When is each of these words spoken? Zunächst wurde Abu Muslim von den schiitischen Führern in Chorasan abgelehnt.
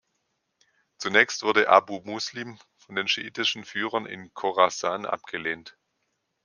Zunächst 0.97 1.43
wurde 1.43 1.69
Abu 1.69 1.99
Muslim 2.03 2.57
von 2.79 2.95
den 2.95 3.07
schiitischen 3.07 3.63
Führern 3.63 4.07
in 4.07 4.33
Chorasan 4.33 5.05
abgelehnt. 5.05 5.77